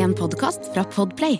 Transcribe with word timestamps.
En 0.00 0.14
podkast 0.16 0.64
fra 0.72 0.80
Podplay. 0.88 1.34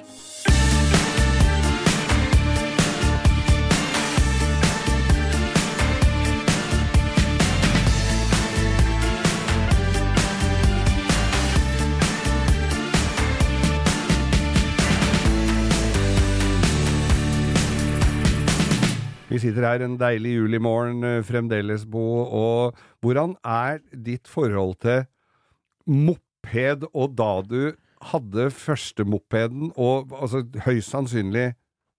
Vi 19.31 19.39
sitter 19.41 19.65
her 19.65 19.81
en 19.81 19.97
deilig 19.97 20.37
julimorgen 20.37 21.01
eh, 21.01 21.23
fremdeles, 21.25 21.89
Bo. 21.89 22.27
Og 22.29 22.81
hvordan 23.01 23.39
er 23.41 23.81
ditt 23.97 24.29
forhold 24.29 24.83
til 24.85 25.07
moped 25.89 26.91
og 26.93 27.15
da 27.17 27.39
du 27.49 27.63
hadde 28.01 28.49
første 28.55 29.05
mopeden, 29.05 29.73
og 29.77 30.13
altså 30.17 30.45
høyst 30.65 30.91
sannsynlig 30.95 31.51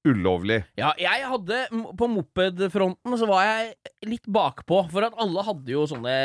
ulovlig? 0.07 0.63
Ja, 0.79 0.91
jeg 0.97 1.27
hadde 1.29 1.59
På 1.97 2.07
mopedfronten 2.09 3.17
så 3.21 3.27
var 3.29 3.43
jeg 3.45 3.75
litt 4.09 4.25
bakpå, 4.25 4.87
for 4.89 5.05
at 5.05 5.13
alle 5.21 5.43
hadde 5.45 5.69
jo 5.75 5.83
sånne 5.89 6.15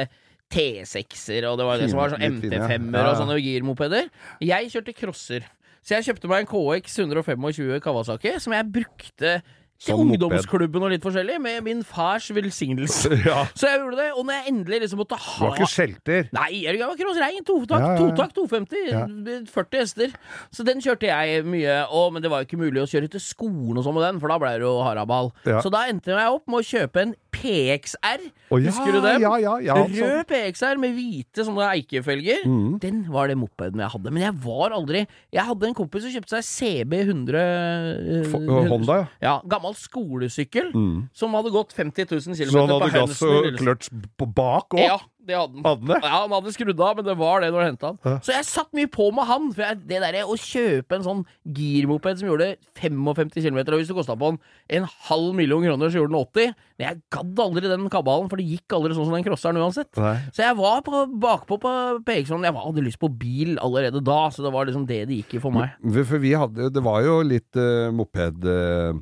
T6-er, 0.52 1.44
og 1.50 1.58
det 1.60 1.66
var 1.66 1.80
det 1.82 1.90
som 1.90 2.00
var 2.00 2.14
sånn 2.14 2.22
Litt 2.24 2.40
fine, 2.44 2.56
ja. 2.60 2.66
MT5-er 2.70 3.02
Ja. 3.02 3.10
og 3.10 3.20
sånne 3.20 3.36
girmopeder. 3.42 4.08
Jeg 4.40 4.70
kjørte 4.72 4.94
crosser. 4.96 5.46
Så 5.86 5.94
jeg 5.98 6.06
kjøpte 6.08 6.30
meg 6.30 6.44
en 6.44 6.50
KX 6.50 6.96
125 7.04 7.80
Kawasaki, 7.84 8.32
som 8.42 8.54
jeg 8.56 8.72
brukte 8.74 9.36
til 9.82 9.98
ungdomsklubben 10.00 10.86
og 10.86 10.92
litt 10.94 11.04
forskjellig, 11.04 11.36
med 11.42 11.62
min 11.66 11.82
fars 11.86 12.30
velsignelse. 12.34 13.12
Ja. 13.26 13.42
Så 13.58 13.66
jeg 13.66 13.80
gjorde 13.80 13.96
det, 13.98 14.10
og 14.14 14.26
når 14.28 14.36
jeg 14.36 14.52
endelig 14.52 14.78
liksom 14.84 15.00
måtte 15.00 15.16
Du 15.18 15.40
var 15.42 15.56
ikke 15.56 15.66
skjelter? 15.70 16.28
Nei, 16.36 16.50
jeg 16.62 16.78
var 16.78 16.98
crossrein. 17.00 17.42
Totakt, 17.46 17.82
Ja, 17.82 17.96
totakt 17.98 18.36
250. 18.36 19.48
40 19.50 19.80
hester. 19.82 20.14
Så 20.54 20.66
den 20.66 20.82
kjørte 20.84 21.08
jeg 21.08 21.42
mye. 21.48 21.78
Og, 21.90 22.12
men 22.14 22.22
det 22.22 22.30
var 22.30 22.42
jo 22.42 22.48
ikke 22.48 22.60
mulig 22.60 22.84
å 22.84 22.88
kjøre 22.90 23.10
til 23.16 23.22
skolen 23.24 23.80
og 23.80 23.86
sånn 23.86 23.96
med 23.96 24.06
den, 24.06 24.20
for 24.22 24.30
da 24.30 24.38
ble 24.42 24.52
det 24.60 24.66
jo 24.68 24.76
haraball. 24.86 25.32
Så 25.64 25.72
da 25.74 25.86
endte 25.90 26.14
jeg 26.14 26.36
opp 26.36 26.46
med 26.52 26.62
å 26.62 26.68
kjøpe 26.70 27.02
en 27.02 27.16
PXR. 27.36 28.22
Oh, 28.50 28.60
ja, 28.62 28.70
Husker 28.70 28.94
du 28.94 29.00
den? 29.04 29.20
Ja, 29.24 29.32
ja, 29.42 29.56
ja. 29.64 29.76
Rød 29.82 30.22
PXR 30.30 30.78
med 30.80 30.94
hvite 30.96 31.44
sånne 31.46 31.66
eikefelger. 31.74 32.44
Mm. 32.46 32.76
Den 32.82 33.02
var 33.12 33.30
det 33.30 33.36
mopeden 33.40 33.82
jeg 33.82 33.92
hadde. 33.96 34.12
Men 34.14 34.24
jeg 34.28 34.36
var 34.44 34.74
aldri 34.76 35.02
Jeg 35.34 35.44
hadde 35.48 35.68
en 35.68 35.76
kompis 35.76 36.06
som 36.06 36.14
kjøpte 36.14 36.38
seg 36.38 36.46
CB 36.86 36.94
100 37.02 37.42
eh, 37.42 38.36
Honda, 38.70 39.00
ja. 39.00 39.06
Ja, 39.26 39.34
gammel 39.50 39.65
skolesykkel 39.74 40.70
Mm. 40.76 41.08
som 41.12 41.34
hadde 41.34 41.50
gått 41.50 41.72
50 41.72 42.06
000 42.06 42.20
km 42.36 42.50
Så 42.52 42.60
han 42.60 42.68
hadde 42.76 42.92
gass 42.94 43.22
og 43.22 43.50
kløtsj 43.58 43.90
bak 44.36 44.74
òg? 44.76 44.80
Ja, 44.84 44.98
det 45.26 45.34
hadde 45.34 45.56
han. 45.58 45.64
Hadde? 45.66 45.96
Ja, 46.06 46.20
han 46.22 46.30
hadde 46.30 46.52
skrudd 46.54 46.80
av, 46.80 46.96
men 46.96 47.04
det 47.04 47.16
var 47.18 47.40
det 47.42 47.48
når 47.50 47.62
han 47.64 47.70
henta 47.72 47.86
han. 47.90 47.98
Ja. 48.04 48.18
Så 48.22 48.30
jeg 48.36 48.44
satt 48.46 48.70
mye 48.76 48.86
på 48.86 49.08
med 49.12 49.26
han. 49.26 49.48
For 49.52 49.64
jeg, 49.64 49.80
det 49.88 49.98
der 50.04 50.18
å 50.22 50.36
kjøpe 50.38 50.94
en 50.94 51.02
sånn 51.02 51.22
girmoped 51.56 52.20
som 52.20 52.28
gjorde 52.28 52.52
55 52.78 53.32
km, 53.34 53.58
og 53.66 53.80
hvis 53.80 53.90
det 53.90 53.96
kosta 53.96 54.14
på 54.20 54.28
en, 54.34 54.38
en 54.78 54.86
halv 55.08 55.34
million 55.34 55.64
kroner, 55.66 55.90
så 55.90 55.98
gjorde 55.98 56.12
den 56.14 56.20
80 56.22 56.54
Men 56.78 56.86
jeg 56.86 57.00
gadd 57.16 57.42
aldri 57.42 57.72
den 57.72 57.88
kabalen, 57.90 58.30
for 58.30 58.36
det 58.38 58.46
gikk 58.46 58.76
aldri 58.78 58.94
sånn 58.94 59.08
som 59.08 59.16
den 59.18 59.26
crosseren 59.26 59.58
uansett. 59.58 59.90
Nei. 59.98 60.14
Så 60.36 60.44
jeg 60.44 60.56
var 60.60 60.82
på, 60.86 61.02
bakpå 61.26 61.58
på 61.58 61.74
PX-en. 62.06 62.46
Jeg 62.46 62.54
hadde 62.54 62.86
lyst 62.86 63.00
på 63.02 63.10
bil 63.10 63.56
allerede 63.58 64.04
da, 64.04 64.28
så 64.30 64.46
det 64.46 64.52
var 64.54 64.68
liksom 64.70 64.86
det 64.86 65.02
det 65.10 65.22
gikk 65.24 65.38
i 65.38 65.42
for 65.42 65.50
meg. 65.56 65.74
For 66.06 66.22
vi 66.22 66.34
hadde 66.36 66.70
Det 66.70 66.82
var 66.84 67.02
jo 67.02 67.18
litt 67.26 67.56
uh, 67.58 67.90
moped 67.96 68.44
eh, 68.46 68.92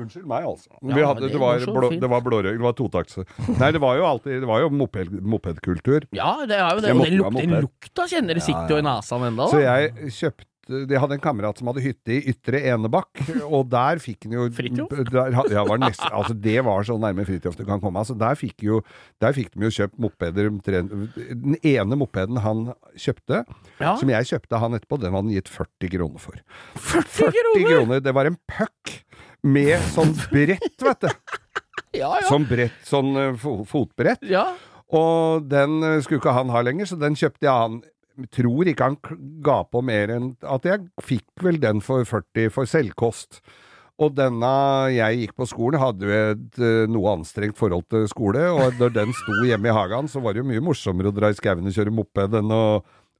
Unnskyld 0.00 0.26
meg, 0.30 0.44
altså. 0.48 0.70
Ja, 0.80 1.06
hadde, 1.10 1.24
det 1.26 1.32
det, 1.34 1.40
var 1.42 1.64
blå, 1.66 1.90
det 2.02 2.10
var 2.10 2.20
blårøyk, 2.26 2.58
det 2.58 2.66
var 2.66 2.76
totakts. 2.78 3.18
Nei, 3.56 3.70
det 3.74 3.80
var 3.82 3.96
jo 4.00 4.04
alltid 4.08 4.40
Det 4.42 4.48
var 4.50 4.62
jo 4.64 4.70
moped, 4.74 5.10
mopedkultur. 5.22 6.06
Ja, 6.16 6.34
det 6.48 6.58
er 6.60 6.76
jo 6.76 6.84
det. 6.84 6.92
Og 6.94 7.02
den, 7.06 7.18
luk 7.20 7.34
den 7.40 7.56
lukta 7.66 8.06
kjenner 8.10 8.38
det 8.38 8.44
sitter 8.46 8.76
jo 8.76 8.78
i 8.82 8.86
nesa 8.86 9.18
ennå. 9.30 9.48
Så 9.50 9.60
jeg 9.64 10.12
kjøpte 10.20 10.46
Jeg 10.70 11.00
hadde 11.02 11.16
en 11.16 11.22
kamerat 11.24 11.58
som 11.58 11.66
hadde 11.66 11.82
hytte 11.82 12.12
i 12.14 12.20
Ytre 12.30 12.60
Enebakk, 12.70 13.22
og 13.48 13.64
der 13.72 13.98
fikk 14.02 14.28
han 14.28 14.36
jo 14.36 14.44
Fridtjof? 14.58 14.92
Ja, 15.10 15.64
altså 16.12 16.36
det 16.36 16.60
var 16.66 16.86
så 16.86 16.94
nærme 17.02 17.24
Fridtjof 17.26 17.56
du 17.58 17.64
kan 17.66 17.82
komme. 17.82 17.98
Altså 18.04 18.14
der 18.20 18.38
fikk 18.38 18.62
jo 18.68 18.78
Der 19.22 19.34
fikk 19.34 19.50
de 19.56 19.66
jo 19.66 19.72
kjøpt 19.80 19.98
mopeder 19.98 20.52
Den 20.52 21.56
ene 21.66 21.98
mopeden 21.98 22.38
han 22.44 22.68
kjøpte, 22.94 23.42
Ja. 23.80 23.96
som 23.98 24.12
jeg 24.12 24.28
kjøpte 24.30 24.60
han 24.62 24.76
etterpå, 24.78 25.00
den 25.00 25.10
hadde 25.14 25.26
han 25.26 25.34
gitt 25.34 25.50
40 25.50 25.90
kroner 25.96 26.22
for. 26.22 26.38
40 26.76 27.16
40 27.18 27.66
kroner! 27.66 28.04
Det 28.04 28.14
var 28.14 28.30
en 28.30 28.38
puck 28.50 28.94
med 29.46 29.78
sånn 29.94 30.12
brett, 30.30 30.76
vet 30.84 31.06
du. 31.06 31.12
Ja, 31.90 32.12
ja. 32.20 32.26
Sånn 32.28 32.44
brett, 32.46 32.76
sånn 32.86 33.08
eh, 33.18 33.32
fo 33.40 33.64
fotbrett. 33.66 34.22
ja. 34.30 34.52
Og 34.94 35.44
den 35.46 35.80
eh, 35.86 35.96
skulle 36.02 36.18
ikke 36.18 36.34
han 36.34 36.50
ha 36.50 36.60
lenger, 36.66 36.86
så 36.90 36.96
den 36.98 37.14
kjøpte 37.18 37.46
jeg 37.46 37.54
han. 37.54 37.80
Tror 38.34 38.68
ikke 38.68 38.88
han 38.88 38.96
ga 39.42 39.60
på 39.70 39.80
mer 39.86 40.10
enn 40.12 40.32
at 40.42 40.66
jeg 40.66 40.88
fikk 41.06 41.44
vel 41.46 41.58
den 41.62 41.78
for 41.82 42.02
40 42.06 42.50
for 42.54 42.66
selvkost. 42.68 43.38
Og 44.02 44.14
denne 44.18 44.50
jeg 44.94 45.20
gikk 45.22 45.34
på 45.38 45.46
skolen, 45.50 45.80
hadde 45.82 46.06
jo 46.08 46.14
et 46.14 46.58
eh, 46.62 46.86
noe 46.90 47.14
anstrengt 47.18 47.58
forhold 47.58 47.86
til 47.92 48.06
skole, 48.10 48.46
og 48.54 48.78
når 48.80 48.94
den 48.98 49.14
sto 49.14 49.38
hjemme 49.46 49.70
i 49.70 49.74
hagen, 49.76 50.10
så 50.10 50.22
var 50.24 50.34
det 50.34 50.42
jo 50.44 50.48
mye 50.50 50.62
morsommere 50.70 51.10
å 51.12 51.16
dra 51.16 51.30
i 51.30 51.38
skauen 51.38 51.66
og 51.70 51.74
kjøre 51.76 51.94
moped 51.94 52.38
enn 52.40 52.54
å 52.54 52.62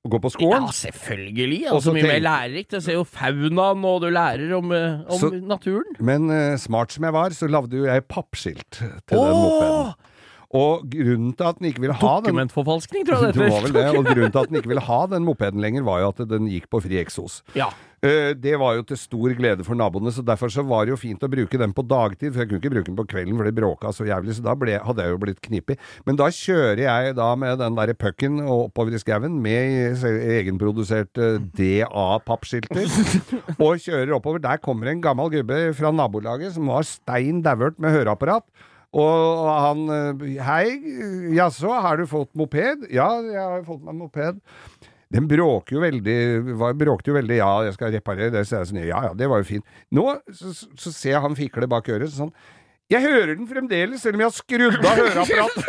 gå 0.08 0.18
på 0.22 0.30
skolen. 0.32 0.64
Ja, 0.64 0.72
selvfølgelig. 0.72 1.58
Altså, 1.68 1.90
så 1.90 1.92
mye 1.92 2.06
mer 2.08 2.22
lærerikt. 2.24 2.72
Jeg 2.72 2.82
ser 2.86 2.94
jo 2.96 3.04
faunaen, 3.04 3.84
og 3.84 4.00
du 4.00 4.08
lærer 4.08 4.54
om, 4.56 4.72
eh, 4.72 5.00
om 5.10 5.18
Så- 5.20 5.30
naturen. 5.44 5.84
Men 6.00 6.30
uh, 6.30 6.56
smart 6.56 6.92
som 6.92 7.04
jeg 7.04 7.12
var, 7.12 7.30
så 7.36 7.46
lagde 7.50 7.76
jo 7.76 7.84
jeg 7.84 8.04
pappskilt 8.08 8.70
til 8.80 9.18
den 9.18 9.36
mopeden. 9.36 9.92
Og 10.50 10.82
grunnen 10.90 11.36
til 11.36 11.44
at 11.46 11.58
den 11.60 11.68
ikke 11.68 11.80
ville 11.84 11.94
ha 11.94 12.14
den 12.16 12.24
Dokumentforfalskning, 12.24 13.04
tror 13.06 13.26
jeg 13.26 13.34
det 13.36 13.52
heter. 13.52 13.98
og 13.98 14.04
grunnen 14.08 14.32
til 14.32 14.38
at 14.40 14.48
den 14.48 14.56
ikke 14.56 14.68
ville 14.72 14.82
ha 14.82 15.06
den 15.06 15.24
mopeden 15.24 15.60
lenger, 15.60 15.82
var 15.86 16.00
jo 16.00 16.08
at 16.08 16.24
den 16.32 16.48
gikk 16.50 16.66
på 16.72 16.80
fri 16.82 16.96
eksos. 16.98 17.42
Ja. 17.54 17.68
Eh, 18.00 18.32
Det 18.32 18.54
var 18.56 18.78
jo 18.78 18.82
til 18.88 18.96
stor 18.96 19.34
glede 19.36 19.64
for 19.66 19.76
naboene, 19.76 20.08
så 20.12 20.22
derfor 20.24 20.48
så 20.48 20.62
var 20.64 20.86
det 20.86 20.94
jo 20.94 21.00
fint 21.00 21.20
å 21.20 21.28
bruke 21.28 21.58
den 21.60 21.74
på 21.76 21.84
dagtid, 21.84 22.32
for 22.32 22.40
jeg 22.40 22.48
kunne 22.48 22.60
ikke 22.62 22.72
bruke 22.72 22.88
den 22.88 22.96
på 22.96 23.04
kvelden, 23.10 23.36
for 23.36 23.44
det 23.44 23.52
bråka 23.58 23.92
så 23.92 24.06
jævlig, 24.08 24.36
så 24.38 24.44
da 24.46 24.54
ble, 24.56 24.78
hadde 24.80 25.04
jeg 25.04 25.12
jo 25.12 25.18
blitt 25.20 25.42
knipig. 25.44 25.76
Men 26.08 26.16
da 26.16 26.30
kjører 26.32 26.80
jeg 26.80 27.14
da 27.18 27.28
med 27.36 27.60
den 27.60 27.76
derre 27.76 27.96
pucken 28.00 28.40
oppover 28.40 28.96
i 28.96 29.02
skauen 29.02 29.36
med 29.44 30.00
egenproduserte 30.40 31.28
DA-pappskilter, 31.58 32.88
og 33.66 33.84
kjører 33.84 34.16
oppover. 34.16 34.40
Der 34.48 34.62
kommer 34.64 34.88
en 34.88 35.04
gammel 35.04 35.28
gubbe 35.36 35.60
fra 35.76 35.92
nabolaget 35.92 36.56
som 36.56 36.72
var 36.72 36.88
stein 36.88 37.42
dauert 37.44 37.76
med 37.76 37.92
høreapparat. 37.98 38.48
Og 38.96 39.44
han 39.46 39.84
eh, 39.94 40.40
Hei, 40.42 40.64
jaså, 41.36 41.68
har 41.84 42.00
du 42.00 42.08
fått 42.10 42.32
moped? 42.34 42.88
Ja, 42.90 43.12
jeg 43.22 43.38
har 43.38 43.62
fått 43.68 43.84
meg 43.86 44.00
moped. 44.00 44.40
Den 45.10 45.26
bråker 45.30 45.76
jo 45.76 45.82
veldig 45.82 46.16
var, 46.60 46.76
Bråkte 46.78 47.10
jo 47.10 47.16
veldig 47.18 47.40
Ja, 47.40 47.50
jeg 47.66 47.74
skal 47.74 47.92
reparere 47.96 48.30
det. 48.34 48.44
Så 48.46 48.60
jeg 48.60 48.70
sånn, 48.70 48.82
ja 48.86 49.02
ja, 49.08 49.12
det 49.16 49.28
var 49.30 49.42
jo 49.42 49.48
fint. 49.48 49.76
Nå 49.94 50.06
så, 50.30 50.54
så 50.54 50.92
ser 50.94 51.16
jeg 51.16 51.24
han 51.24 51.36
fikle 51.38 51.68
bak 51.70 51.90
øret 51.90 52.14
sånn 52.14 52.30
Jeg 52.90 53.02
hører 53.04 53.34
den 53.34 53.50
fremdeles, 53.50 54.04
selv 54.04 54.18
om 54.18 54.24
jeg 54.24 54.30
har 54.30 54.38
skrudd 54.38 54.78
av 54.80 55.02
høreapparatet. 55.02 55.66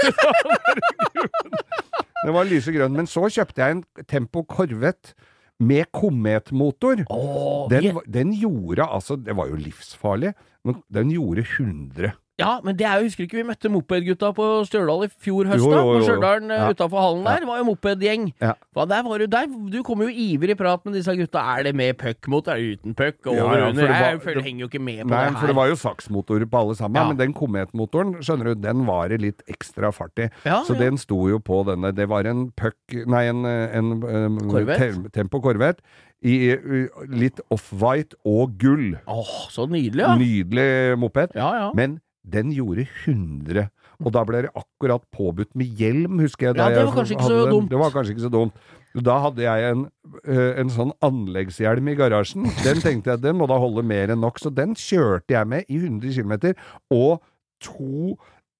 den 2.25 2.34
var 2.38 2.50
lysegrønn. 2.50 2.96
Men 2.97 3.09
så 3.09 3.28
kjøpte 3.30 3.62
jeg 3.62 3.78
en 3.78 3.84
Tempo 4.09 4.46
Corvette 4.50 5.18
med 5.62 5.90
kometmotor. 5.94 7.03
Oh, 7.13 7.68
Den, 7.69 7.84
yeah. 7.91 8.00
den 8.09 8.34
gjorde 8.34 8.88
altså 8.90 9.16
Det 9.22 9.35
var 9.38 9.51
jo 9.51 9.59
livsfarlig, 9.62 10.34
men 10.66 10.81
den 10.90 11.13
gjorde 11.13 11.46
100. 11.46 12.13
ja, 12.41 12.52
men 12.66 12.75
det 12.79 12.85
er 12.90 13.00
jo, 13.00 13.07
husker 13.07 13.24
du 13.24 13.28
ikke 13.29 13.40
vi 13.40 13.46
møtte 13.47 13.69
mopedgutta 13.72 14.31
på 14.35 14.46
Stjørdal 14.68 15.06
i 15.06 15.09
fjor 15.22 15.50
høst, 15.52 15.63
da? 15.72 15.81
På. 15.85 15.96
Stjørdal 16.06 16.50
Ja. 16.52 16.68
utafor 16.74 17.00
hallen 17.06 17.24
der, 17.29 17.46
var 17.47 17.62
jo 17.62 17.68
mopedgjeng. 17.69 18.25
Ja. 18.41 18.53
Hva, 18.75 18.85
der 18.90 19.03
var 19.07 19.18
du, 19.24 19.25
der, 19.31 19.46
du 19.72 19.79
kom 19.88 20.02
jo 20.02 20.09
ivrig 20.09 20.56
i 20.56 20.59
prat 20.59 20.84
med 20.85 20.94
disse 20.97 21.16
gutta. 21.16 21.44
Er 21.57 21.63
det 21.69 21.75
med 21.75 21.97
puck 22.01 22.28
mot, 22.28 22.47
er 22.47 22.56
det 22.59 22.80
uten 22.81 22.96
puck? 22.97 23.22
Over, 23.28 23.38
Ja, 23.38 23.57
ja, 23.62 23.69
under? 23.69 23.81
det 23.81 23.90
var- 23.90 24.12
Jeg 24.12 24.22
føler, 24.22 24.35
det- 24.41 24.44
henger 24.50 24.59
jo 24.66 24.68
ikke 24.68 24.81
med 24.81 25.01
på 25.06 25.09
Nei, 25.13 25.24
det 25.25 25.31
her. 25.34 25.40
for 25.40 25.47
det 25.47 25.56
var 25.56 25.68
jo 25.68 25.75
saksmotorer 25.75 26.50
på 26.51 26.59
alle 26.62 26.75
sammen, 26.75 26.96
Ja. 27.01 27.07
men 27.07 27.18
den 27.18 27.34
kometmotoren, 27.34 28.16
skjønner 28.22 28.44
du, 28.44 28.56
den 28.56 28.85
var 28.85 29.07
det 29.09 29.22
litt 29.22 29.41
ekstra 29.47 29.91
fart 29.94 30.18
i. 30.19 30.30
Ja, 30.46 30.63
så 30.63 30.78
den 30.78 30.97
sto 30.97 31.28
jo 31.30 31.40
på 31.40 31.63
denne. 31.66 31.94
Det 31.94 32.07
var 32.09 32.25
en 32.25 32.51
puck 32.51 32.75
Nei, 33.07 33.25
en, 33.30 33.46
en, 33.46 33.91
um, 34.03 34.38
Corvette? 34.50 35.12
Tempo 35.13 35.39
Corvette 35.39 35.80
i 36.24 36.56
litt 37.10 37.39
off-white 37.50 38.13
og 38.25 38.57
gull. 38.62 38.98
Åh, 39.07 39.31
så 39.50 39.66
nydelig, 39.69 40.04
ja. 40.04 40.16
Nydelig 40.16 40.98
moped. 41.00 41.31
Ja, 41.36 41.54
ja. 41.56 41.71
Men 41.74 42.00
den 42.23 42.51
gjorde 42.53 42.85
100. 43.06 43.69
Og 44.01 44.13
da 44.15 44.23
ble 44.25 44.44
det 44.45 44.51
akkurat 44.57 45.03
påbudt 45.13 45.53
med 45.57 45.77
hjelm, 45.77 46.19
husker 46.23 46.50
jeg. 46.50 46.57
Ja, 46.57 46.69
det 46.73 46.85
var 46.88 46.95
kanskje 46.95 47.18
ikke 47.18 47.29
så 47.29 47.41
den. 47.44 47.53
dumt. 47.53 47.69
Det 47.69 47.81
var 47.81 47.94
kanskje 47.94 48.15
ikke 48.15 48.25
så 48.25 48.33
dumt. 48.33 48.53
Da 49.07 49.18
hadde 49.23 49.44
jeg 49.45 49.71
en, 49.71 49.85
eh, 50.27 50.59
en 50.59 50.71
sånn 50.73 50.91
anleggshjelm 51.06 51.88
i 51.88 51.95
garasjen. 51.95 52.50
Den 52.65 52.81
tenkte 52.83 53.13
jeg, 53.13 53.21
den 53.23 53.38
må 53.39 53.47
da 53.47 53.59
holde 53.62 53.85
mer 53.88 54.12
enn 54.12 54.19
nok, 54.19 54.41
så 54.41 54.51
den 54.53 54.75
kjørte 54.75 55.31
jeg 55.38 55.47
med 55.47 55.69
i 55.69 55.79
100 55.79 56.12
km. 56.18 56.56
Og 56.91 57.21
to 57.63 58.18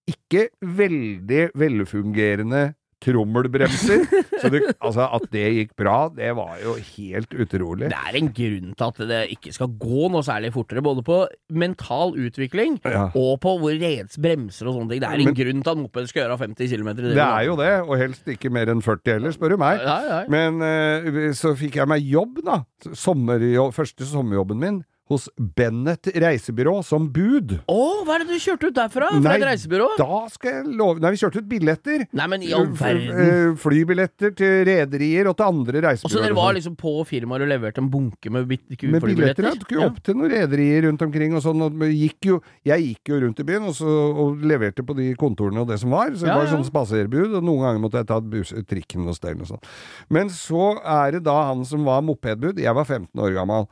ikke 0.08 0.48
veldig 0.62 1.50
velfungerende 1.58 2.72
trommelbremser. 3.02 4.04
Så 4.42 4.50
det, 4.54 4.62
altså, 4.82 5.06
at 5.18 5.26
det 5.34 5.44
gikk 5.56 5.74
bra, 5.80 6.08
det 6.14 6.32
var 6.38 6.56
jo 6.64 6.76
helt 6.96 7.34
utrolig. 7.34 7.90
Det 7.92 7.98
er 8.00 8.18
en 8.20 8.30
grunn 8.38 8.72
til 8.78 8.88
at 8.88 9.02
det 9.12 9.20
ikke 9.36 9.54
skal 9.56 9.72
gå 9.82 10.08
noe 10.14 10.24
særlig 10.26 10.52
fortere, 10.56 10.84
både 10.86 11.04
på 11.06 11.20
mental 11.54 12.16
utvikling 12.18 12.80
Ja. 12.86 13.08
og 13.14 13.40
på 13.44 13.56
hvor 13.62 13.76
reds 13.82 14.18
bremser 14.22 14.70
og 14.72 14.78
sånne 14.80 14.94
ting. 14.96 15.02
Det 15.04 15.10
er 15.10 15.20
en 15.20 15.32
Men- 15.32 15.38
grunn 15.42 15.64
til 15.66 15.72
at 15.76 15.82
moped 15.84 16.08
skal 16.12 16.24
gjøre 16.26 16.40
50 16.46 16.72
km 16.76 16.90
i 16.90 16.94
Det 17.16 17.26
er 17.28 17.44
jo 17.50 17.56
det, 17.60 17.72
og 17.86 17.98
helst 18.02 18.26
ikke 18.34 18.52
mer 18.54 18.72
enn 18.74 18.82
40 18.82 19.14
heller, 19.18 19.32
spør 19.36 19.56
du 19.56 19.58
meg. 19.62 19.82
Ja, 19.82 19.98
ja. 20.08 20.22
Men 20.32 20.62
eh, 20.62 21.32
så 21.38 21.54
fikk 21.58 21.76
jeg 21.82 21.88
meg 21.92 22.02
jobb, 22.06 22.42
da. 22.46 22.62
Sommerjobb, 22.94 23.74
første 23.76 24.06
sommerjobben 24.08 24.60
min. 24.62 24.82
Hos 25.12 25.28
Bennett 25.36 26.08
reisebyrå 26.24 26.78
som 26.88 27.10
bud. 27.12 27.58
Å, 27.70 27.80
hva 28.08 28.16
er 28.16 28.24
det 28.24 28.32
du 28.32 28.40
kjørte 28.40 28.70
ut 28.72 28.78
derfra? 28.78 29.10
Fra 29.12 29.20
Nei, 29.26 29.34
et 29.38 29.44
reisebyrå? 29.50 29.90
Da 30.00 30.22
skal 30.32 30.54
jeg 30.62 30.76
love 30.80 31.02
Nei, 31.04 31.12
vi 31.14 31.20
kjørte 31.20 31.42
ut 31.44 31.50
billetter. 31.52 32.06
Nei, 32.16 32.28
men 32.32 32.46
i 32.48 32.52
all 32.56 32.70
verden. 32.80 33.12
eh, 33.12 33.56
Flybilletter 33.60 34.34
til 34.40 34.62
rederier 34.70 35.28
og 35.32 35.36
til 35.40 35.50
andre 35.52 35.84
Og 35.98 36.06
så 36.08 36.22
dere 36.22 36.34
var 36.38 36.50
sånn. 36.52 36.58
liksom 36.62 36.76
på 36.80 36.94
firmaet 37.10 37.44
og 37.46 37.52
leverte 37.52 37.84
en 37.84 37.90
bunke 37.92 38.32
med, 38.32 38.48
med 38.48 38.56
billetter, 38.56 38.88
ja. 38.88 39.02
flybilletter? 39.04 39.50
Du 39.60 39.66
skulle 39.68 39.90
opp 39.92 40.00
til 40.08 40.16
noen 40.20 40.32
rederier 40.32 40.88
rundt 40.88 41.06
omkring 41.06 41.36
og 41.38 41.44
sånn. 41.44 41.66
Og 41.68 41.84
gikk 41.92 42.30
jo, 42.32 42.40
jeg 42.68 42.88
gikk 42.88 43.12
jo 43.14 43.22
rundt 43.26 43.44
i 43.44 43.48
byen 43.52 43.68
og, 43.70 43.76
så, 43.78 43.92
og 44.26 44.42
leverte 44.48 44.86
på 44.88 44.96
de 44.98 45.12
kontorene 45.20 45.66
og 45.66 45.70
det 45.74 45.80
som 45.84 45.92
var. 45.94 46.14
Så 46.16 46.26
det 46.26 46.32
Ja, 46.32 46.40
var 46.40 46.48
ja. 46.48 46.56
sånn 46.56 46.68
spaserbud, 46.68 47.36
og 47.40 47.44
noen 47.44 47.66
ganger 47.68 47.84
måtte 47.84 48.02
jeg 48.02 48.08
ta 48.14 48.20
bus, 48.24 48.54
trikken 48.70 49.08
og 49.12 49.18
stell 49.20 49.42
og 49.44 49.50
sånn. 49.52 49.64
Men 50.10 50.32
så 50.34 50.76
er 50.82 51.18
det 51.18 51.26
da 51.28 51.38
han 51.52 51.66
som 51.68 51.84
var 51.88 52.02
mopedbud. 52.06 52.60
Jeg 52.62 52.74
var 52.78 52.86
15 52.88 53.10
år 53.20 53.36
gammel. 53.36 53.68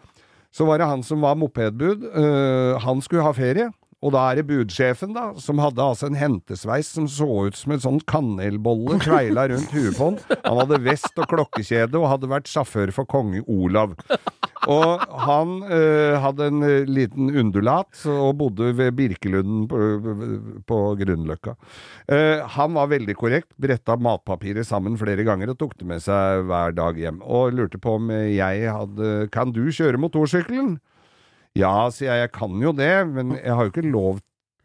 Så 0.56 0.66
var 0.66 0.82
det 0.82 0.90
han 0.90 1.04
som 1.06 1.22
var 1.22 1.38
mopedbud. 1.38 2.08
Uh, 2.16 2.80
han 2.82 3.04
skulle 3.06 3.26
ha 3.26 3.34
ferie. 3.36 3.70
Og 4.00 4.14
da 4.16 4.22
er 4.30 4.40
det 4.40 4.46
budsjefen, 4.48 5.12
da, 5.12 5.26
som 5.44 5.60
hadde 5.60 5.84
altså 5.84 6.08
en 6.08 6.16
hentesveis 6.16 6.88
som 6.96 7.08
så 7.12 7.28
ut 7.50 7.58
som 7.60 7.74
en 7.76 7.82
sånn 7.84 7.98
kanelbolle 8.08 8.96
kveila 9.04 9.50
rundt 9.52 9.74
huet 9.76 9.98
på 9.98 10.08
han. 10.08 10.20
Han 10.46 10.62
hadde 10.62 10.80
vest 10.86 11.20
og 11.20 11.28
klokkekjede 11.34 12.00
og 12.00 12.08
hadde 12.14 12.30
vært 12.32 12.48
sjåfør 12.48 12.94
for 12.96 13.10
konge 13.12 13.44
Olav. 13.52 13.98
Og 14.68 15.04
han 15.24 15.54
uh, 15.64 16.20
hadde 16.20 16.50
en 16.52 16.64
øh, 16.68 16.90
liten 16.90 17.30
undulat 17.32 18.02
og 18.12 18.34
bodde 18.42 18.74
ved 18.76 18.92
Birkelunden 18.98 19.68
på, 19.72 19.80
på 20.68 20.80
Grünerløkka. 21.00 21.56
Uh, 22.12 22.44
han 22.58 22.76
var 22.76 22.92
veldig 22.92 23.16
korrekt, 23.16 23.54
bretta 23.56 23.96
matpapiret 23.96 24.68
sammen 24.68 25.00
flere 25.00 25.24
ganger 25.28 25.54
og 25.54 25.60
tok 25.62 25.78
det 25.80 25.88
med 25.88 26.04
seg 26.04 26.44
hver 26.50 26.76
dag 26.76 27.00
hjem. 27.00 27.22
Og 27.24 27.56
lurte 27.56 27.80
på 27.80 27.96
om 28.02 28.12
jeg 28.12 28.68
hadde 28.68 29.30
Kan 29.32 29.56
du 29.56 29.64
kjøre 29.72 30.02
motorsykkelen? 30.02 30.78
Ja, 31.58 31.90
sier 31.94 32.12
jeg, 32.12 32.28
jeg 32.28 32.34
kan 32.36 32.60
jo 32.62 32.74
det, 32.76 32.94
men 33.10 33.38
jeg 33.40 33.56
har 33.56 33.66
jo 33.66 33.72
ikke 33.72 33.88
lov 33.90 34.20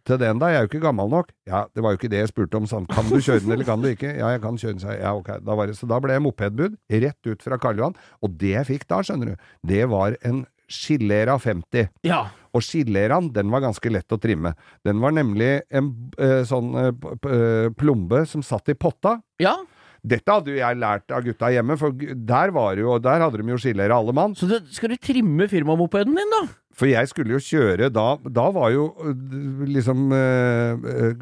til 0.06 0.20
den, 0.20 0.40
da? 0.42 0.50
jeg 0.52 0.60
er 0.60 0.66
jo 0.66 0.70
ikke 0.72 0.84
gammel 0.84 1.10
nok. 1.12 1.30
Ja, 1.48 1.64
det 1.74 1.84
var 1.84 1.94
jo 1.94 2.00
ikke 2.00 2.10
det 2.12 2.22
jeg 2.22 2.32
spurte 2.32 2.60
om, 2.60 2.68
sånn, 2.70 2.88
kan 2.90 3.08
du 3.08 3.16
kjøre 3.18 3.44
den 3.44 3.56
eller 3.56 3.68
kan 3.68 3.84
du 3.84 3.90
ikke? 3.90 4.10
Ja, 4.12 4.32
jeg 4.34 4.42
kan 4.44 4.58
kjøre 4.60 4.76
den, 4.76 4.82
sa 4.84 4.92
jeg. 4.94 5.02
Ja, 5.04 5.14
ok. 5.16 5.30
Da 5.44 5.58
var 5.58 5.70
det, 5.70 5.76
så 5.78 5.88
da 5.90 6.00
ble 6.04 6.16
jeg 6.16 6.24
mopedbud, 6.24 6.80
rett 7.04 7.30
ut 7.30 7.44
fra 7.44 7.60
Karl 7.60 7.80
Johan, 7.80 7.96
og 8.24 8.36
det 8.40 8.54
jeg 8.54 8.70
fikk 8.72 8.88
da, 8.90 9.00
skjønner 9.06 9.32
du, 9.32 9.46
det 9.70 9.84
var 9.92 10.18
en 10.24 10.44
Skillera 10.70 11.36
50. 11.38 11.90
Ja. 12.08 12.22
Og 12.54 12.62
skilleraen, 12.64 13.28
den 13.34 13.50
var 13.52 13.64
ganske 13.64 13.90
lett 13.92 14.14
å 14.14 14.18
trimme. 14.20 14.54
Den 14.86 15.00
var 15.02 15.12
nemlig 15.12 15.58
en 15.74 15.90
eh, 16.16 16.40
sånn 16.48 16.70
eh, 16.80 16.90
eh, 17.28 17.68
plombe 17.76 18.22
som 18.30 18.44
satt 18.46 18.72
i 18.72 18.78
potta. 18.78 19.18
ja. 19.42 19.58
Dette 20.04 20.28
hadde 20.28 20.52
jo 20.52 20.58
jeg 20.58 20.76
lært 20.76 21.14
av 21.16 21.24
gutta 21.24 21.48
hjemme, 21.54 21.78
for 21.80 21.94
der 21.96 22.52
var 22.52 22.76
jo, 22.76 22.98
der 23.00 23.24
hadde 23.24 23.40
de 23.40 23.54
jo 23.54 23.60
skillere 23.60 23.96
alle 23.96 24.12
mann. 24.16 24.34
Så 24.36 24.48
det, 24.50 24.60
skal 24.76 24.92
du 24.92 24.98
trimme 25.00 25.48
firmamopeden 25.48 26.18
din, 26.18 26.34
da? 26.34 26.42
For 26.74 26.90
jeg 26.90 27.08
skulle 27.08 27.36
jo 27.36 27.38
kjøre 27.38 27.88
da 27.94 28.06
Da 28.34 28.48
var 28.50 28.72
jo 28.74 28.88
øh, 28.98 29.62
liksom 29.70 30.12
øh, 30.12 30.78
øh, 30.84 31.14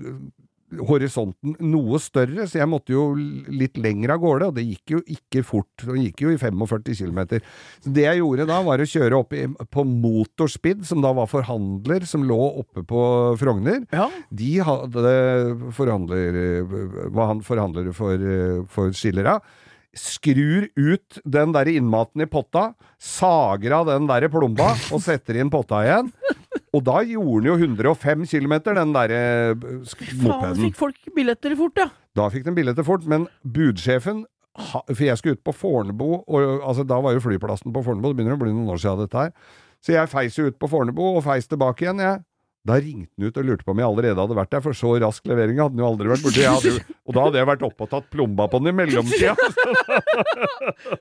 horisonten 0.81 1.57
noe 1.61 1.99
større, 2.03 2.47
så 2.49 2.61
jeg 2.61 2.71
måtte 2.71 2.95
jo 2.95 3.13
litt 3.53 3.79
lenger 3.81 4.15
av 4.15 4.23
gårde, 4.23 4.49
og 4.51 4.57
det 4.57 4.65
gikk 4.67 4.95
jo 4.95 5.01
ikke 5.15 5.43
fort. 5.47 5.85
Det 5.85 5.99
gikk 6.01 6.25
jo 6.25 6.33
i 6.33 6.39
45 6.41 6.97
km. 6.99 7.21
Så 7.83 7.93
det 7.95 8.07
jeg 8.07 8.21
gjorde 8.23 8.49
da, 8.49 8.61
var 8.65 8.83
å 8.83 8.89
kjøre 8.89 9.19
opp 9.19 9.37
i, 9.37 9.45
på 9.49 9.87
Motorspid, 9.89 10.87
som 10.89 11.03
da 11.05 11.13
var 11.17 11.31
forhandler, 11.31 12.07
som 12.09 12.25
lå 12.27 12.41
oppe 12.63 12.85
på 12.89 13.03
Frogner. 13.41 13.83
Ja. 13.93 14.09
De 14.31 14.53
hadde 14.65 15.17
forhandler, 15.77 16.41
var 17.13 17.35
han 17.35 17.45
forhandlere 17.47 17.95
for, 17.97 18.31
for 18.73 18.97
Skillera. 18.97 19.39
Skrur 19.93 20.71
ut 20.73 21.19
den 21.29 21.53
der 21.53 21.69
innmaten 21.69 22.25
i 22.25 22.29
potta, 22.31 22.71
sager 22.97 23.75
av 23.77 23.91
den 23.91 24.07
der 24.09 24.25
plomba 24.33 24.71
og 24.89 25.03
setter 25.05 25.37
inn 25.37 25.53
potta 25.53 25.83
igjen. 25.85 26.09
Og 26.73 26.81
da 26.87 27.03
gjorde 27.05 27.43
den 27.45 27.51
jo 27.51 27.57
105 27.61 28.23
km, 28.31 28.55
den 28.73 28.93
der 28.95 29.13
mopeden. 29.55 30.23
Faen, 30.25 30.57
fikk 30.57 30.79
folk 30.79 30.97
billetter 31.17 31.57
fort, 31.59 31.77
ja. 31.77 31.89
Da 32.17 32.29
fikk 32.33 32.45
de 32.49 32.55
billetter 32.57 32.87
fort, 32.87 33.05
men 33.09 33.27
budsjefen 33.45 34.25
ha- 34.57 34.83
For 34.89 35.05
jeg 35.05 35.17
skulle 35.21 35.37
ut 35.39 35.45
på 35.45 35.53
Fornebu, 35.57 36.25
og 36.29 36.63
altså, 36.69 36.85
da 36.89 36.99
var 37.01 37.13
jo 37.17 37.21
flyplassen 37.25 37.73
på 37.73 37.83
Fornebu, 37.85 38.09
det 38.13 38.17
begynner 38.21 38.37
å 38.37 38.41
bli 38.43 38.53
noen 38.53 38.73
år 38.75 38.81
siden 38.81 39.05
dette 39.05 39.17
her. 39.27 39.33
Så 39.83 39.93
jeg 39.97 40.09
feis 40.13 40.37
jo 40.39 40.47
ut 40.49 40.59
på 40.61 40.69
Fornebu, 40.71 41.01
og 41.17 41.23
feis 41.25 41.49
tilbake 41.49 41.87
igjen, 41.87 42.01
jeg. 42.05 42.21
Da 42.63 42.77
ringte 42.79 43.11
han 43.19 43.27
ut 43.27 43.39
og 43.41 43.47
lurte 43.49 43.67
på 43.67 43.73
om 43.75 43.81
jeg 43.83 43.89
allerede 43.89 44.23
hadde 44.23 44.37
vært 44.39 44.53
der, 44.55 44.61
for 44.63 44.79
så 44.79 44.93
rask 45.03 45.25
levering 45.27 45.59
hadde 45.59 45.75
han 45.75 45.83
jo 45.83 45.89
aldri 45.89 46.11
vært 46.13 46.23
borti. 46.23 46.75
Og 47.09 47.17
da 47.17 47.25
hadde 47.25 47.41
jeg 47.41 47.49
vært 47.51 47.65
oppe 47.67 47.87
og 47.87 47.91
tatt 47.91 48.07
plomba 48.13 48.47
på 48.53 48.61
den 48.63 48.71
i 48.71 48.75
mellomtida. 48.79 49.35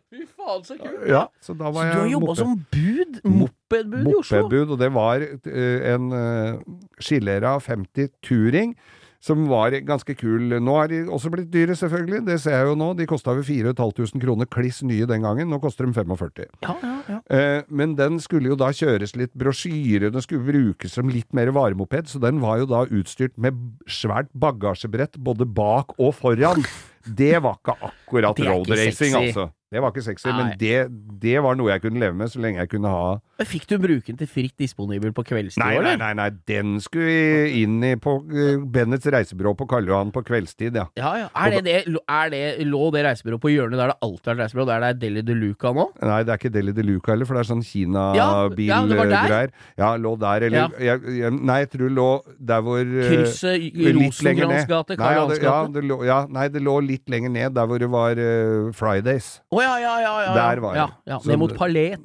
Fy 0.09 0.23
faen, 0.25 0.63
så 0.65 0.77
kult. 0.79 1.03
Ja, 1.09 1.27
så 1.37 1.53
da 1.53 1.69
Så 1.69 1.75
var 1.75 1.91
du 1.91 1.99
har 1.99 2.09
jobba 2.15 2.35
som 2.39 2.55
bud? 2.73 3.19
Mopedbud 3.27 4.09
i 4.09 4.15
Oslo? 4.15 4.41
mopedbud, 4.41 4.73
og 4.73 4.81
det 4.81 4.89
var 4.95 5.27
eh, 5.27 5.93
en 5.93 6.09
uh, 6.09 6.81
Skillera 6.97 7.53
50 7.61 8.09
Touring. 8.25 8.73
Som 9.21 9.45
var 9.51 9.75
ganske 9.85 10.15
kul. 10.17 10.55
Nå 10.57 10.75
er 10.81 10.89
de 10.89 10.99
også 11.13 11.29
blitt 11.33 11.51
dyre, 11.53 11.75
selvfølgelig. 11.77 12.23
Det 12.25 12.39
ser 12.41 12.55
jeg 12.57 12.71
jo 12.71 12.77
nå. 12.79 12.87
De 12.97 13.05
kosta 13.09 13.35
vel 13.37 13.45
4500 13.45 14.23
kroner 14.23 14.49
kliss 14.49 14.81
nye 14.81 15.05
den 15.09 15.21
gangen. 15.27 15.51
Nå 15.51 15.59
koster 15.61 15.85
de 15.85 15.93
45. 15.93 16.49
Ja, 16.65 16.75
ja, 16.81 16.95
ja. 17.05 17.19
Eh, 17.29 17.61
men 17.69 17.93
den 17.99 18.17
skulle 18.23 18.49
jo 18.49 18.57
da 18.57 18.71
kjøres 18.73 19.13
litt 19.19 19.33
brosjyre, 19.37 20.09
den 20.13 20.25
skulle 20.25 20.47
brukes 20.47 20.97
som 20.97 21.11
litt 21.11 21.29
mer 21.37 21.53
varemoped, 21.53 22.09
så 22.09 22.21
den 22.23 22.41
var 22.41 22.63
jo 22.63 22.69
da 22.71 22.83
utstyrt 22.89 23.37
med 23.41 23.61
svært 23.85 24.31
bagasjebrett 24.33 25.21
både 25.21 25.45
bak 25.45 25.93
og 25.99 26.15
foran. 26.17 26.65
Det 27.05 27.35
var 27.41 27.61
ikke 27.61 27.77
akkurat 27.77 28.00
Det 28.11 28.35
ikke 28.35 28.51
roadracing, 28.51 29.15
altså. 29.15 29.49
Det 29.71 29.79
var 29.79 29.93
ikke 29.93 30.01
sexy, 30.03 30.27
Nei. 30.27 30.35
men 30.35 30.49
det, 30.59 30.79
det 31.23 31.37
var 31.45 31.55
noe 31.55 31.69
jeg 31.71 31.79
kunne 31.85 31.99
leve 32.01 32.11
med 32.19 32.27
så 32.27 32.41
lenge 32.43 32.59
jeg 32.59 32.67
kunne 32.73 32.89
ha 32.91 33.45
Fikk 33.47 33.69
du 33.69 33.77
bruke 33.81 34.03
den 34.09 34.17
til 34.19 34.27
fritt 34.29 34.53
disponibel 34.59 35.13
på 35.15 35.23
kveldstid? 35.29 35.63
Nei, 35.63 35.77
nei, 35.81 35.93
nei, 35.97 36.09
nei, 36.19 36.27
den 36.49 36.75
skulle 36.83 37.07
vi 37.07 37.61
inn 37.63 37.77
i 37.87 37.93
på 37.97 38.17
uh, 38.19 38.65
Bennets 38.69 39.07
reisebyrå 39.07 39.53
på 39.57 39.65
Karl 39.71 39.87
Johan 39.87 40.11
på 40.13 40.21
kveldstid, 40.27 40.75
ja. 40.75 40.83
Ja, 40.99 41.13
ja. 41.23 41.29
Er 41.31 41.55
det, 41.55 41.61
det, 41.65 42.01
er 42.03 42.33
det, 42.33 42.41
lå 42.67 42.89
det 42.93 43.05
reisebyrået 43.07 43.41
på 43.41 43.53
hjørnet 43.53 43.79
der 43.79 43.93
det 43.93 43.97
alltid 44.03 44.27
har 44.27 44.35
vært 44.35 44.43
reisebyrå, 44.43 44.65
der 44.69 44.83
det 44.83 44.89
er 44.91 44.99
Deli 45.05 45.23
de 45.31 45.37
Luca 45.39 45.71
nå? 45.77 45.87
Nei, 46.03 46.19
det 46.27 46.35
er 46.35 46.43
ikke 46.43 46.53
Deli 46.57 46.75
de 46.75 46.85
Luca 46.89 47.15
heller, 47.15 47.31
for 47.31 47.39
det 47.39 47.45
er 47.45 47.49
sånn 47.53 47.63
Ja, 47.71 48.05
ja. 48.19 48.27
Kina-bilgreier. 48.51 49.55
Ja, 49.79 49.95
lå 49.95 50.13
der, 50.19 50.47
eller 50.49 50.77
jeg, 50.83 51.15
jeg, 51.15 51.33
Nei, 51.39 51.57
jeg 51.63 51.71
tror 51.71 51.87
det 51.87 51.95
lå 51.95 52.09
der 52.51 52.67
hvor 52.67 52.83
uh, 52.83 53.01
Krysset 53.07 53.81
Rosenkrantz 54.01 54.67
gate, 54.67 54.99
Nei, 54.99 54.99
Karl 54.99 55.17
Johans 55.17 55.79
gate? 55.79 56.05
ja, 56.11 56.19
nei, 56.27 56.45
det 56.51 56.67
lå 56.67 56.75
litt 56.91 57.07
lenger 57.09 57.31
ned, 57.39 57.55
der 57.55 57.71
hvor 57.71 57.79
det 57.79 57.89
var 57.95 58.00
uh, 58.17 58.71
Fridays. 58.73 59.27
Å 59.53 59.61
ja, 59.61 59.73
ja, 59.81 59.93
ja, 60.01 60.13
ja. 60.25 60.31
Der 60.35 60.61
var 60.63 60.75
ja, 60.75 60.85
det. 60.89 61.11
ja. 61.11 61.17
Så 61.21 61.29
Ned 61.31 61.39
mot 61.41 61.53
Palet. 61.57 61.99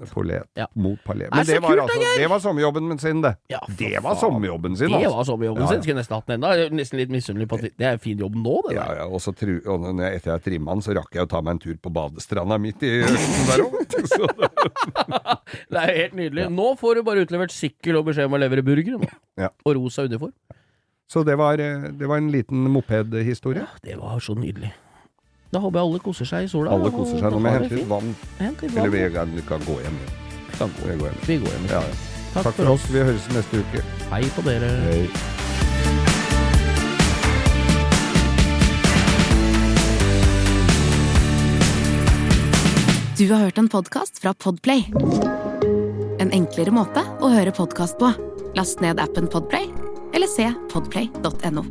Ja. 0.56 0.66
Mot 0.74 1.00
Palet. 1.04 1.30
Men 1.32 1.44
så 1.46 1.52
det 1.56 1.60
var, 1.64 1.70
kult, 1.74 1.82
altså, 1.86 2.12
det 2.20 2.28
var 2.32 2.42
sommerjobben 2.44 2.98
sin, 3.02 3.22
det. 3.24 3.32
Ja, 3.52 3.60
det 3.78 3.92
var 4.04 4.12
faen. 4.14 4.20
sommerjobben 4.24 4.76
sin, 4.76 4.88
Det 4.92 5.00
altså. 5.00 5.16
var 5.16 5.24
sommerjobben 5.30 5.62
Ja, 5.64 5.68
sin. 5.72 5.82
Skulle 5.86 6.00
nesten 6.02 6.16
hatt 6.18 6.26
den. 6.34 6.44
Er 6.44 6.70
Nesten 6.76 7.00
litt 7.00 7.10
misunnelig 7.14 7.48
på 7.48 7.58
at 7.60 7.66
det 7.80 7.88
er 7.94 7.98
fin 8.02 8.18
jobb 8.20 8.36
nå, 8.36 8.56
det 8.68 8.76
der. 8.76 9.00
ja, 9.00 9.06
og 9.08 9.20
så 9.24 9.32
tru, 9.36 9.54
og 9.64 9.80
når 9.88 10.04
jeg, 10.06 10.20
etter 10.20 10.34
jeg 10.36 10.44
trimma 10.50 10.76
den, 10.76 10.82
så 10.86 10.94
rakk 11.00 11.14
jeg 11.16 11.24
å 11.26 11.30
ta 11.30 11.40
meg 11.46 11.56
en 11.56 11.62
tur 11.66 11.76
på 11.80 11.92
badestranda 11.96 12.58
midt 12.60 12.82
i 12.86 12.92
østen 13.06 13.50
der 13.52 13.64
òg. 13.64 13.74
Det 15.70 15.78
er 15.80 15.92
helt 16.02 16.14
nydelig. 16.18 16.46
Nå 16.52 16.72
får 16.80 16.98
du 16.98 17.02
bare 17.06 17.22
utlevert 17.26 17.52
sykkel 17.54 17.98
og 18.00 18.08
beskjed 18.10 18.28
om 18.28 18.34
å 18.36 18.40
levere 18.42 18.64
burger. 18.66 19.06
Ja. 19.38 19.50
Og 19.66 19.76
rosa 19.78 20.04
uniform. 20.06 20.32
Så 21.06 21.22
det 21.22 21.36
var, 21.38 21.60
eh, 21.62 21.84
det 21.94 22.08
var 22.10 22.18
en 22.18 22.32
liten 22.34 22.64
mopedhistorie. 22.72 23.62
Ja, 23.62 23.78
Det 23.84 23.96
var 24.00 24.18
så 24.20 24.34
nydelig. 24.34 24.72
Da 25.54 25.60
håper 25.62 25.78
jeg 25.78 25.86
alle 25.88 26.02
koser 26.02 26.28
seg 26.28 26.48
i 26.48 26.50
sola. 26.50 26.74
Alle 26.74 26.90
koser 26.90 27.20
seg. 27.20 27.30
Nå 27.30 27.38
må 27.38 27.52
jeg 27.52 27.60
hente 27.60 27.78
litt 27.78 27.88
vann. 27.90 28.12
Hent 28.40 28.62
litt 28.64 28.76
Eller 28.76 28.92
vi 28.92 29.04
kan, 29.14 29.32
vi 29.36 29.46
kan 29.46 29.62
gå 29.66 29.78
hjem. 29.84 29.98
Vi 30.50 30.58
kan 30.58 30.76
gå. 30.80 30.90
Vi 30.90 30.98
går 31.00 31.08
hjem. 31.12 31.22
Vi 31.28 31.38
går 31.44 31.54
hjem. 31.54 31.70
Ja, 31.70 31.82
ja. 31.86 31.96
Takk, 32.34 32.50
Takk 32.50 32.58
for 32.58 32.74
oss. 32.74 32.90
Vi 32.92 33.04
høres 33.06 33.28
neste 33.32 33.62
uke. 33.62 33.84
Hei 34.10 34.22
på 34.36 34.44
dere. 34.46 34.72
Hei. 34.90 35.06
Du 43.16 43.30
har 43.32 43.38
hørt 43.46 43.58
en 43.58 43.68
podkast 43.72 44.18
fra 44.20 44.34
Podplay. 44.34 44.90
En 46.20 46.34
enklere 46.36 46.74
måte 46.74 47.00
å 47.24 47.30
høre 47.32 47.54
podkast 47.56 47.96
på. 48.02 48.10
Last 48.58 48.84
ned 48.84 49.00
appen 49.00 49.30
Podplay, 49.32 49.70
eller 50.12 50.28
se 50.28 50.50
podplay.no. 50.72 51.64